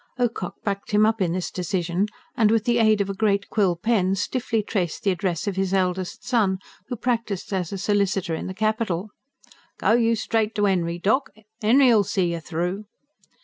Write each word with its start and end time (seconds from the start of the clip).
Ocock 0.17 0.55
backed 0.63 0.89
him 0.89 1.05
up 1.05 1.21
in 1.21 1.31
this 1.33 1.51
decision, 1.51 2.07
and 2.35 2.49
with 2.49 2.65
the 2.65 2.79
aid 2.79 3.01
of 3.01 3.09
a 3.11 3.13
great 3.13 3.49
quill 3.51 3.75
pen 3.75 4.15
stiffly 4.15 4.63
traced 4.63 5.03
the 5.03 5.11
address 5.11 5.45
of 5.45 5.55
his 5.57 5.75
eldest 5.75 6.23
son, 6.25 6.57
who 6.87 6.95
practised 6.95 7.53
as 7.53 7.71
a 7.71 7.77
solicitor 7.77 8.33
in 8.33 8.47
the 8.47 8.55
capital. 8.55 9.11
"Go 9.77 9.91
you 9.91 10.15
straight 10.15 10.55
to 10.55 10.65
'Enry, 10.65 10.97
doc. 10.97 11.29
'Enry'll 11.61 12.03
see 12.03 12.33
you 12.33 12.39
through." 12.39 12.85